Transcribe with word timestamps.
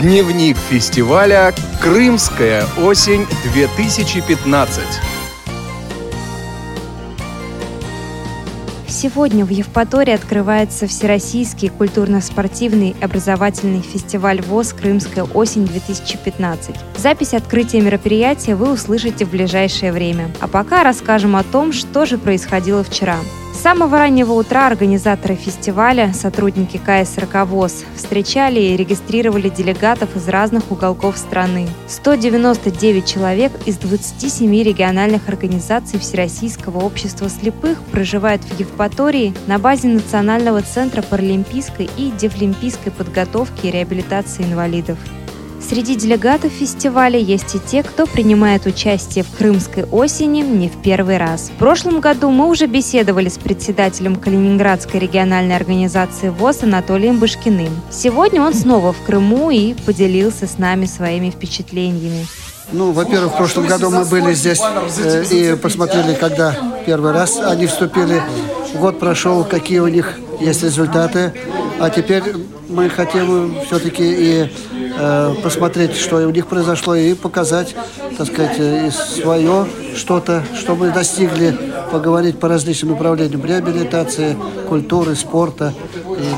Дневник 0.00 0.56
фестиваля 0.56 1.52
«Крымская 1.82 2.64
осень-2015». 2.78 4.68
Сегодня 8.86 9.44
в 9.44 9.48
Евпатории 9.48 10.12
открывается 10.12 10.86
Всероссийский 10.86 11.68
культурно-спортивный 11.70 12.94
образовательный 13.00 13.82
фестиваль 13.82 14.40
ВОЗ 14.40 14.72
«Крымская 14.72 15.24
осень-2015». 15.24 16.76
Запись 16.96 17.34
открытия 17.34 17.80
мероприятия 17.80 18.54
вы 18.54 18.70
услышите 18.70 19.24
в 19.24 19.30
ближайшее 19.30 19.90
время. 19.90 20.30
А 20.40 20.46
пока 20.46 20.84
расскажем 20.84 21.34
о 21.34 21.42
том, 21.42 21.72
что 21.72 22.06
же 22.06 22.18
происходило 22.18 22.84
вчера. 22.84 23.16
С 23.58 23.60
самого 23.60 23.98
раннего 23.98 24.34
утра 24.34 24.68
организаторы 24.68 25.34
фестиваля, 25.34 26.12
сотрудники 26.14 26.78
КСРК 26.78 27.44
ВОЗ, 27.44 27.84
встречали 27.96 28.60
и 28.60 28.76
регистрировали 28.76 29.48
делегатов 29.48 30.14
из 30.14 30.28
разных 30.28 30.70
уголков 30.70 31.18
страны. 31.18 31.66
199 31.88 33.04
человек 33.04 33.50
из 33.66 33.76
27 33.78 34.62
региональных 34.62 35.28
организаций 35.28 35.98
Всероссийского 35.98 36.78
общества 36.78 37.28
слепых 37.28 37.82
проживают 37.82 38.42
в 38.44 38.60
Евпатории 38.60 39.34
на 39.48 39.58
базе 39.58 39.88
Национального 39.88 40.62
центра 40.62 41.02
паралимпийской 41.02 41.90
и 41.96 42.12
дефлимпийской 42.12 42.92
подготовки 42.92 43.66
и 43.66 43.72
реабилитации 43.72 44.44
инвалидов. 44.44 44.98
Среди 45.60 45.96
делегатов 45.96 46.52
фестиваля 46.52 47.18
есть 47.18 47.54
и 47.54 47.58
те, 47.58 47.82
кто 47.82 48.06
принимает 48.06 48.66
участие 48.66 49.24
в 49.24 49.36
крымской 49.36 49.84
осени 49.84 50.40
не 50.40 50.68
в 50.68 50.80
первый 50.82 51.18
раз. 51.18 51.50
В 51.50 51.58
прошлом 51.58 52.00
году 52.00 52.30
мы 52.30 52.48
уже 52.48 52.66
беседовали 52.66 53.28
с 53.28 53.38
председателем 53.38 54.16
Калининградской 54.16 55.00
региональной 55.00 55.56
организации 55.56 56.28
ВОЗ 56.28 56.62
Анатолием 56.62 57.18
Бышкиным. 57.18 57.70
Сегодня 57.90 58.40
он 58.40 58.54
снова 58.54 58.92
в 58.92 59.02
Крыму 59.04 59.50
и 59.50 59.74
поделился 59.74 60.46
с 60.46 60.58
нами 60.58 60.86
своими 60.86 61.30
впечатлениями. 61.30 62.26
Ну, 62.70 62.92
во-первых, 62.92 63.32
в 63.32 63.36
прошлом 63.36 63.66
году 63.66 63.90
мы 63.90 64.04
были 64.04 64.34
здесь 64.34 64.60
э, 64.98 65.24
и 65.30 65.56
посмотрели, 65.56 66.14
когда 66.14 66.54
первый 66.86 67.12
раз 67.12 67.38
они 67.38 67.66
вступили. 67.66 68.22
Год 68.74 68.98
прошел, 68.98 69.42
какие 69.44 69.78
у 69.78 69.88
них 69.88 70.18
есть 70.40 70.62
результаты. 70.62 71.32
А 71.80 71.90
теперь 71.90 72.22
мы 72.68 72.88
хотим 72.88 73.60
все-таки 73.66 74.02
и 74.02 74.52
э, 74.98 75.34
посмотреть, 75.42 75.96
что 75.96 76.16
у 76.16 76.30
них 76.30 76.46
произошло, 76.46 76.94
и 76.94 77.14
показать, 77.14 77.76
так 78.16 78.26
сказать, 78.26 78.58
и 78.58 78.90
свое 78.90 79.66
что-то, 79.94 80.44
что 80.56 80.74
мы 80.74 80.90
достигли, 80.90 81.56
поговорить 81.92 82.38
по 82.38 82.48
различным 82.48 82.92
направлениям 82.92 83.44
реабилитации, 83.44 84.36
культуры, 84.68 85.14
спорта 85.14 85.72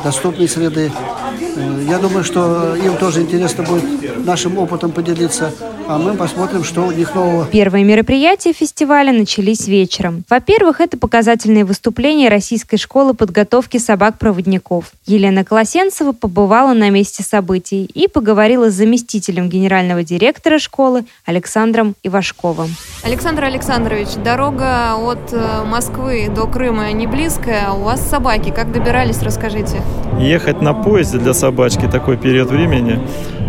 доступной 0.05 0.49
среды. 0.49 0.93
Э, 1.41 1.85
я 1.89 1.99
думаю, 1.99 2.25
что 2.25 2.75
им 2.77 2.97
тоже 2.97 3.23
интересно 3.23 3.65
будет 3.65 4.25
нашим 4.25 4.59
опытом 4.59 4.93
поделиться 4.93 5.53
а 5.91 5.99
мы 5.99 6.15
посмотрим, 6.15 6.63
что 6.63 6.83
у 6.83 6.93
них 6.93 7.17
нового. 7.17 7.47
Первые 7.47 7.83
мероприятия 7.83 8.53
фестиваля 8.53 9.13
начались 9.13 9.67
вечером. 9.67 10.23
Во-первых, 10.31 10.81
это 10.81 10.97
показательные 10.97 11.65
выступления 11.65 12.29
Российской 12.29 12.77
школы 12.77 13.13
подготовки 13.13 13.79
собак-проводников. 13.79 14.93
Елена 15.07 15.45
Колосенцева 15.45 16.13
побывала 16.13 16.75
на 16.75 16.91
месте 16.91 17.25
событий 17.25 17.91
и 17.93 18.07
поговорила 18.07 18.71
с 18.71 18.75
заместителем 18.75 19.49
генерального 19.49 20.05
директора 20.05 20.61
школы 20.61 21.07
Александром 21.25 21.97
Ивашковым. 22.05 22.69
Александр 23.03 23.45
Александрович, 23.45 24.11
дорога 24.23 24.95
от 24.95 25.33
э, 25.33 25.65
Москвы 25.65 26.31
до 26.33 26.47
Крыма 26.47 26.93
не 26.93 27.09
близкая. 27.09 27.73
У 27.73 27.83
вас 27.83 28.01
собаки. 28.09 28.53
Как 28.55 28.71
добирались, 28.71 29.23
расскажите. 29.23 29.83
Ехать 30.21 30.63
на 30.63 30.73
поезде 30.73 31.19
для 31.19 31.30
собачки 31.35 31.87
такой 31.87 32.17
период 32.17 32.51
времени 32.51 32.99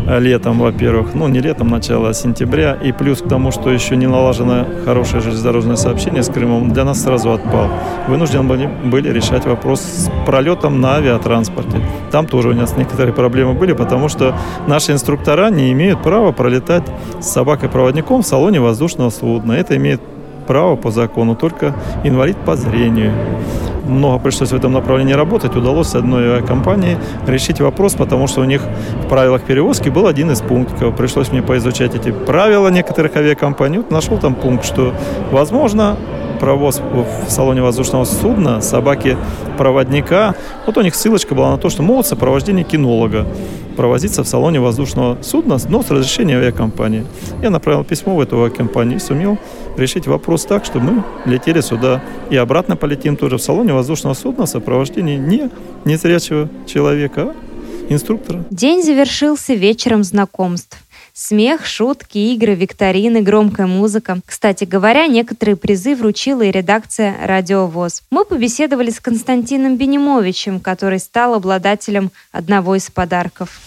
Э, 0.07 0.19
летом, 0.19 0.59
во-первых, 0.59 1.13
ну 1.13 1.27
не 1.27 1.39
летом, 1.39 1.67
начало 1.69 2.13
сентября, 2.13 2.73
и 2.73 2.91
плюс 2.91 3.21
к 3.21 3.27
тому, 3.27 3.51
что 3.51 3.69
еще 3.69 3.95
не 3.95 4.07
налажено 4.07 4.65
хорошее 4.83 5.21
железнодорожное 5.21 5.75
сообщение 5.75 6.23
с 6.23 6.27
Крымом, 6.27 6.73
для 6.73 6.83
нас 6.83 7.03
сразу 7.03 7.31
отпал. 7.31 7.67
Вынуждены 8.07 8.43
были, 8.43 8.69
были 8.83 9.09
решать 9.09 9.45
вопрос 9.45 9.81
с 9.81 10.11
пролетом 10.25 10.81
на 10.81 10.95
авиатранспорте. 10.95 11.77
Там 12.11 12.25
тоже 12.25 12.49
у 12.49 12.53
нас 12.53 12.75
некоторые 12.77 13.13
проблемы 13.13 13.53
были, 13.53 13.73
потому 13.73 14.09
что 14.09 14.35
наши 14.67 14.91
инструктора 14.91 15.49
не 15.49 15.71
имеют 15.71 16.01
права 16.01 16.31
пролетать 16.31 16.83
с 17.19 17.27
собакой-проводником 17.27 18.23
в 18.23 18.25
салоне 18.25 18.59
воздушного 18.59 19.11
судна. 19.11 19.53
Это 19.53 19.77
имеет 19.77 20.01
право 20.47 20.75
по 20.75 20.89
закону 20.89 21.35
только 21.35 21.75
инвалид 22.03 22.37
по 22.37 22.55
зрению 22.55 23.13
много 23.91 24.19
пришлось 24.19 24.51
в 24.51 24.55
этом 24.55 24.73
направлении 24.73 25.13
работать, 25.13 25.55
удалось 25.55 25.95
одной 25.95 26.41
компанией 26.43 26.97
решить 27.27 27.61
вопрос, 27.61 27.93
потому 27.93 28.27
что 28.27 28.41
у 28.41 28.45
них 28.45 28.61
в 29.05 29.09
правилах 29.09 29.43
перевозки 29.43 29.89
был 29.89 30.07
один 30.07 30.31
из 30.31 30.41
пунктов. 30.41 30.95
Пришлось 30.95 31.31
мне 31.31 31.41
поизучать 31.41 31.95
эти 31.95 32.11
правила 32.11 32.69
некоторых 32.69 33.15
авиакомпаний. 33.15 33.77
Вот 33.77 33.91
нашел 33.91 34.17
там 34.17 34.35
пункт, 34.35 34.65
что 34.65 34.93
возможно 35.31 35.97
провоз 36.39 36.81
в 36.81 37.29
салоне 37.29 37.61
воздушного 37.61 38.03
судна 38.03 38.61
собаки 38.61 39.15
проводника. 39.57 40.33
Вот 40.65 40.75
у 40.77 40.81
них 40.81 40.95
ссылочка 40.95 41.35
была 41.35 41.51
на 41.51 41.57
то, 41.57 41.69
что 41.69 41.83
могут 41.83 42.07
сопровождение 42.07 42.63
кинолога 42.63 43.27
провозиться 43.71 44.23
в 44.23 44.27
салоне 44.27 44.59
воздушного 44.59 45.17
судна, 45.21 45.57
но 45.69 45.81
с 45.81 45.89
разрешения 45.89 46.37
авиакомпании. 46.37 47.05
Я 47.41 47.49
направил 47.49 47.83
письмо 47.83 48.15
в 48.15 48.21
эту 48.21 48.43
авиакомпанию 48.43 48.97
и 48.97 48.99
сумел 48.99 49.37
решить 49.77 50.07
вопрос 50.07 50.45
так, 50.45 50.65
что 50.65 50.79
мы 50.79 51.03
летели 51.25 51.61
сюда 51.61 52.03
и 52.29 52.37
обратно 52.37 52.75
полетим 52.75 53.15
тоже 53.15 53.37
в 53.37 53.41
салоне 53.41 53.73
воздушного 53.73 54.13
судна 54.13 54.45
в 54.45 54.49
сопровождении 54.49 55.17
не 55.17 55.49
незрячего 55.85 56.49
человека, 56.67 57.33
а 57.33 57.35
инструктора. 57.93 58.45
День 58.49 58.83
завершился 58.83 59.53
вечером 59.53 60.03
знакомств. 60.03 60.80
Смех, 61.13 61.65
шутки, 61.65 62.17
игры, 62.17 62.55
викторины, 62.55 63.21
громкая 63.21 63.67
музыка. 63.67 64.19
Кстати 64.25 64.63
говоря, 64.63 65.07
некоторые 65.07 65.57
призы 65.57 65.95
вручила 65.95 66.41
и 66.41 66.51
редакция 66.51 67.15
«Радио 67.25 67.67
ВОЗ». 67.67 68.03
Мы 68.11 68.23
побеседовали 68.23 68.91
с 68.91 68.99
Константином 69.01 69.75
Бенимовичем, 69.75 70.61
который 70.61 70.99
стал 70.99 71.33
обладателем 71.33 72.11
одного 72.31 72.75
из 72.75 72.89
подарков. 72.89 73.59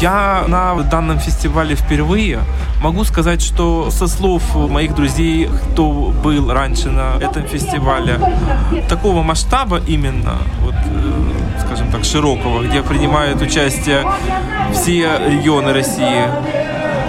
Я 0.00 0.44
на 0.46 0.74
данном 0.82 1.18
фестивале 1.18 1.74
впервые. 1.74 2.40
Могу 2.82 3.04
сказать, 3.04 3.40
что 3.40 3.90
со 3.90 4.06
слов 4.06 4.54
моих 4.54 4.94
друзей, 4.94 5.48
кто 5.72 6.12
был 6.22 6.52
раньше 6.52 6.90
на 6.90 7.16
этом 7.18 7.44
фестивале, 7.44 8.18
такого 8.88 9.22
масштаба 9.22 9.80
именно, 9.86 10.38
вот, 10.60 10.74
э, 10.74 11.60
скажем 11.64 11.90
так, 11.90 12.04
широкого, 12.04 12.62
где 12.62 12.82
принимают 12.82 13.40
участие 13.40 14.04
все 14.74 15.18
регионы 15.28 15.72
России, 15.72 16.24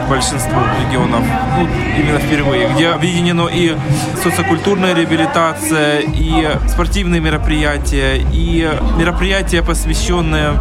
большинство 0.09 0.62
регионов, 0.85 1.23
ну, 1.57 1.68
именно 1.97 2.19
впервые, 2.19 2.69
где 2.69 2.90
объединено 2.90 3.47
и 3.47 3.75
социокультурная 4.23 4.94
реабилитация, 4.95 6.00
и 6.00 6.50
спортивные 6.68 7.22
мероприятия, 7.22 8.25
и 8.31 8.69
мероприятия, 8.97 9.62
посвященные 9.62 10.51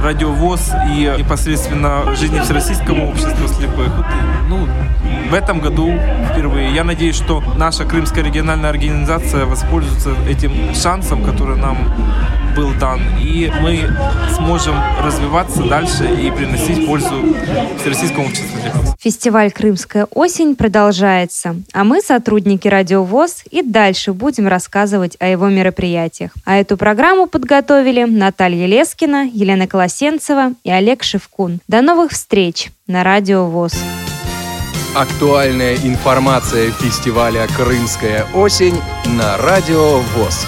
радиовоз 0.00 0.72
и 0.96 1.14
непосредственно 1.18 2.14
жизни 2.16 2.40
Всероссийского 2.40 3.06
общества 3.06 3.48
слепых. 3.48 3.88
Вот, 3.96 4.06
ну, 4.48 4.68
в 5.30 5.34
этом 5.34 5.60
году 5.60 5.92
впервые. 6.30 6.74
Я 6.74 6.84
надеюсь, 6.84 7.16
что 7.16 7.42
наша 7.56 7.84
Крымская 7.84 8.24
региональная 8.24 8.70
организация 8.70 9.46
воспользуется 9.46 10.10
этим 10.28 10.74
шансом, 10.74 11.24
который 11.24 11.56
нам 11.56 11.76
был 12.54 12.72
дан, 12.74 13.00
и 13.20 13.52
мы 13.60 13.80
сможем 14.36 14.76
развиваться 15.02 15.62
дальше 15.64 16.04
и 16.04 16.30
приносить 16.30 16.86
пользу 16.86 17.36
Всероссийскому 17.80 18.26
обществу 18.26 18.60
слепых. 18.60 18.93
Фестиваль 19.04 19.52
«Крымская 19.52 20.06
осень» 20.12 20.56
продолжается, 20.56 21.56
а 21.74 21.84
мы, 21.84 22.00
сотрудники 22.00 22.68
Радио 22.68 23.04
ВОЗ, 23.04 23.44
и 23.50 23.60
дальше 23.60 24.14
будем 24.14 24.48
рассказывать 24.48 25.18
о 25.20 25.28
его 25.28 25.50
мероприятиях. 25.50 26.30
А 26.46 26.56
эту 26.56 26.78
программу 26.78 27.26
подготовили 27.26 28.04
Наталья 28.04 28.64
Лескина, 28.64 29.28
Елена 29.30 29.66
Колосенцева 29.66 30.54
и 30.64 30.70
Олег 30.70 31.02
Шевкун. 31.02 31.60
До 31.68 31.82
новых 31.82 32.12
встреч 32.12 32.70
на 32.86 33.04
Радио 33.04 33.44
ВОЗ. 33.44 33.74
Актуальная 34.94 35.74
информация 35.74 36.70
фестиваля 36.70 37.46
«Крымская 37.54 38.24
осень» 38.32 38.80
на 39.04 39.36
Радио 39.36 39.98
ВОЗ. 39.98 40.46